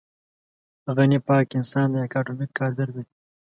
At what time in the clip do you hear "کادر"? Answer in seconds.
2.59-2.87